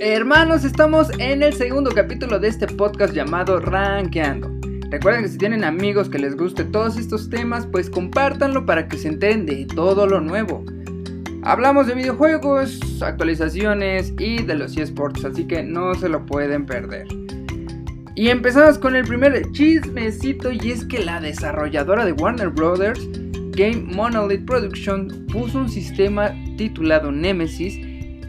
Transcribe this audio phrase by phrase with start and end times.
[0.00, 4.48] Hermanos, estamos en el segundo capítulo de este podcast llamado Rankeando.
[4.90, 8.96] Recuerden que si tienen amigos que les guste todos estos temas, pues compártanlo para que
[8.96, 10.64] se enteren de todo lo nuevo.
[11.42, 17.08] Hablamos de videojuegos, actualizaciones y de los eSports, así que no se lo pueden perder.
[18.14, 22.78] Y empezamos con el primer chismecito y es que la desarrolladora de Warner Bros.
[23.50, 27.87] Game Monolith Production puso un sistema titulado Nemesis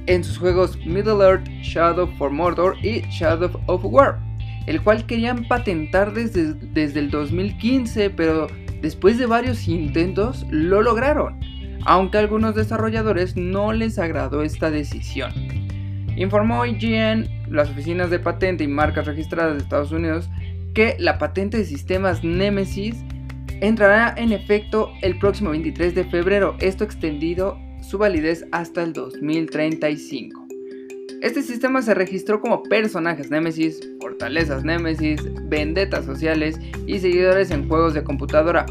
[0.09, 4.17] en sus juegos Middle Earth, Shadow for Mordor y Shadow of War,
[4.65, 8.47] el cual querían patentar desde, desde el 2015, pero
[8.81, 11.39] después de varios intentos lo lograron,
[11.85, 15.31] aunque a algunos desarrolladores no les agradó esta decisión.
[16.17, 20.27] Informó IGN, las oficinas de patente y marcas registradas de Estados Unidos,
[20.73, 22.95] que la patente de sistemas Nemesis
[23.61, 30.47] entrará en efecto el próximo 23 de febrero, esto extendido su validez hasta el 2035.
[31.21, 36.57] Este sistema se registró como personajes Nemesis, fortalezas Nemesis, vendetas sociales
[36.87, 38.65] y seguidores en juegos de computadora.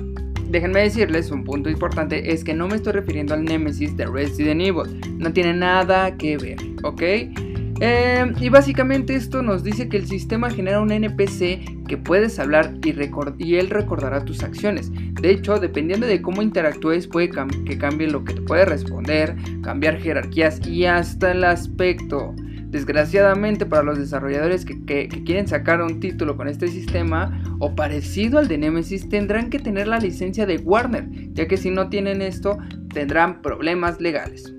[0.49, 4.63] Déjenme decirles, un punto importante es que no me estoy refiriendo al Nemesis de Resident
[4.63, 7.03] Evil, no tiene nada que ver, ¿ok?
[7.81, 12.75] Eh, y básicamente esto nos dice que el sistema genera un NPC que puedes hablar
[12.83, 14.91] y, él recordará tus acciones.
[15.21, 19.99] De hecho, dependiendo de cómo interactúes, puede que cambie lo que te puede responder, cambiar
[19.99, 22.35] jerarquías y hasta el aspecto.
[22.71, 28.49] Desgraciadamente para los desarrolladores que, quieren sacar un título con este sistema o parecido al
[28.49, 32.59] de Nemesis tendrán que tener la licencia de Warner, ya que si no tienen esto
[32.93, 34.58] tendrán problemas legales.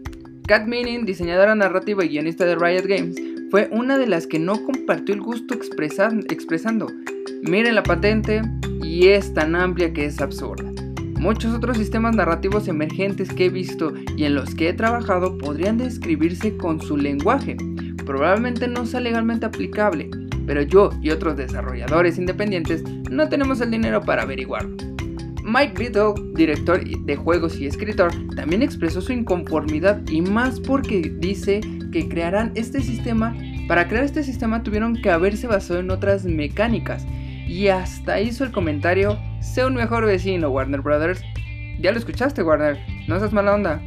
[0.50, 3.16] Kat Meaning, diseñadora narrativa y guionista de Riot Games,
[3.52, 6.88] fue una de las que no compartió el gusto expresando,
[7.44, 8.42] miren la patente
[8.81, 10.67] y es tan amplia que es absurda.
[11.20, 15.77] Muchos otros sistemas narrativos emergentes que he visto y en los que he trabajado podrían
[15.77, 17.55] describirse con su lenguaje.
[18.03, 20.09] Probablemente no sea legalmente aplicable,
[20.47, 22.81] pero yo y otros desarrolladores independientes
[23.11, 24.89] no tenemos el dinero para averiguarlo.
[25.49, 31.60] Mike Biddle, director de juegos y escritor, también expresó su inconformidad y más porque dice
[31.92, 33.36] que crearán este sistema,
[33.67, 37.04] para crear este sistema tuvieron que haberse basado en otras mecánicas
[37.48, 41.23] y hasta hizo el comentario, sé un mejor vecino Warner Brothers.
[41.81, 42.77] Ya lo escuchaste Warner,
[43.08, 43.81] no seas mala onda.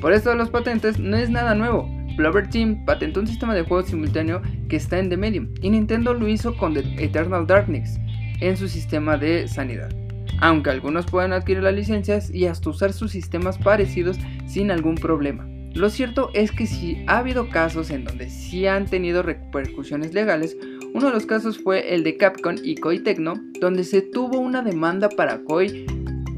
[0.00, 1.90] Por esto de los patentes no es nada nuevo.
[2.16, 6.14] Blover Team patentó un sistema de juego simultáneo que está en The Medium y Nintendo
[6.14, 7.98] lo hizo con The Eternal Darkness
[8.40, 10.07] en su sistema de sanidad
[10.40, 15.48] aunque algunos puedan adquirir las licencias y hasta usar sus sistemas parecidos sin algún problema.
[15.74, 20.56] Lo cierto es que si ha habido casos en donde sí han tenido repercusiones legales,
[20.94, 24.62] uno de los casos fue el de Capcom y Koei Tecno, donde se tuvo una
[24.62, 25.86] demanda para Koei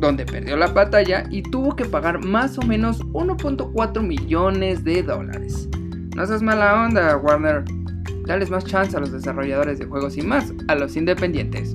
[0.00, 5.68] donde perdió la batalla y tuvo que pagar más o menos 1.4 millones de dólares.
[6.16, 7.64] No seas mala onda, Warner.
[8.26, 11.74] Dales más chance a los desarrolladores de juegos y más a los independientes.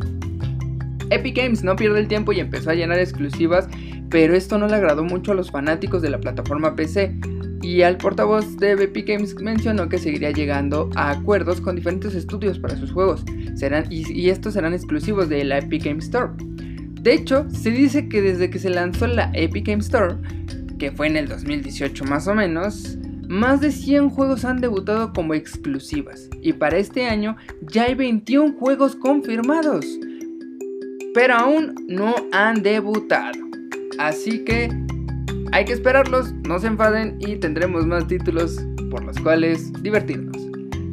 [1.09, 3.67] Epic Games no pierde el tiempo y empezó a llenar exclusivas,
[4.09, 7.15] pero esto no le agradó mucho a los fanáticos de la plataforma PC.
[7.61, 12.59] Y al portavoz de Epic Games mencionó que seguiría llegando a acuerdos con diferentes estudios
[12.59, 13.23] para sus juegos,
[13.55, 16.33] serán, y, estos serán exclusivos de la Epic Games Store.
[16.37, 20.15] De hecho, se dice que desde que se lanzó la Epic Games Store,
[20.77, 25.33] que fue en el 2018 más o menos, más de 100 juegos han debutado como
[25.33, 27.35] exclusivas y para este año
[27.71, 29.85] ya hay 21 juegos confirmados
[31.15, 33.39] pero aún no han debutado.
[33.97, 34.69] Así que
[35.53, 38.59] hay que esperarlos, no se enfaden y tendremos más títulos
[38.91, 40.35] por los cuales divertirnos.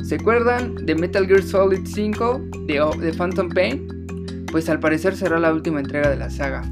[0.05, 4.47] ¿Se acuerdan de Metal Gear Solid 5 de, Phantom Pain?
[4.53, 6.63] Pues al parecer será la última entrega de la saga.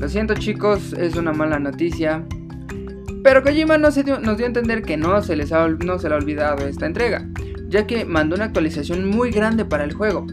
[0.00, 2.24] Lo siento chicos, es una mala noticia.
[3.22, 6.66] Pero Kojima nos dio, a entender que no se, les no se le ha olvidado
[6.66, 7.28] esta entrega,
[7.68, 10.26] ya que mandó una actualización muy grande para el juego,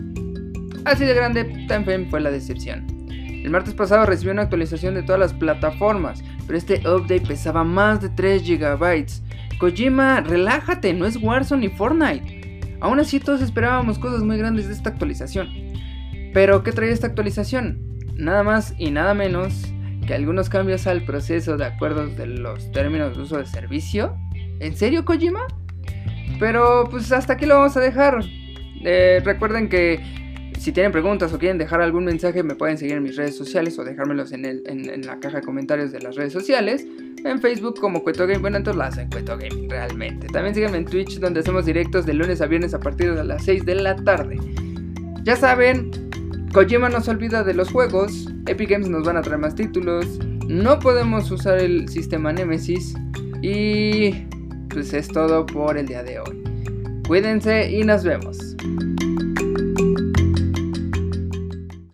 [0.86, 2.86] Así de grande también fue la decepción.
[3.10, 8.02] El martes pasado recibió una actualización de todas las plataformas, pero este update pesaba más
[8.02, 9.06] de 3 GB.
[9.60, 12.78] Kojima, relájate, no es Warzone ni Fortnite.
[12.82, 15.50] Aún así todos esperábamos cosas muy grandes de esta actualización.
[16.34, 17.80] Pero ¿qué trae esta actualización?
[18.16, 19.72] Nada más y nada menos
[20.06, 24.16] que algunos cambios al proceso de acuerdos de los términos de uso de servicio.
[24.60, 25.42] ¿En serio, Kojima?
[26.40, 28.20] Pero pues hasta aquí lo vamos a dejar.
[28.84, 30.25] Eh, recuerden que
[30.60, 33.78] si tienen preguntas o quieren dejar algún mensaje, me pueden seguir en mis redes sociales
[33.78, 36.86] o dejármelos en, el, en, la caja de comentarios de las redes sociales.
[37.24, 40.28] En Facebook como Cueto Game, bueno, entonces la hacen Cueto Game realmente.
[40.28, 43.44] También síganme en Twitch donde hacemos directos de lunes a viernes a partir de las
[43.46, 44.38] 6 de la tarde.
[45.24, 45.92] Ya saben,
[46.54, 50.20] Kojima no se olvida de los juegos, Epic Games nos van a traer más títulos,
[50.48, 52.96] no podemos usar el sistema Nemesis
[53.42, 54.12] y
[54.70, 56.44] pues es todo por el día de hoy.
[57.08, 58.56] Cuídense y nos vemos.